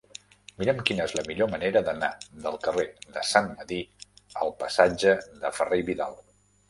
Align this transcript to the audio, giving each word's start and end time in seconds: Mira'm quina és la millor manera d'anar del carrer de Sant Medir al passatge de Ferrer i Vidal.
Mira'm 0.59 0.79
quina 0.89 1.03
és 1.09 1.11
la 1.17 1.23
millor 1.27 1.49
manera 1.51 1.83
d'anar 1.89 2.09
del 2.45 2.57
carrer 2.65 2.87
de 3.19 3.25
Sant 3.33 3.51
Medir 3.59 3.81
al 4.47 4.55
passatge 4.63 5.15
de 5.45 5.53
Ferrer 5.59 5.81
i 5.85 5.91
Vidal. 5.93 6.19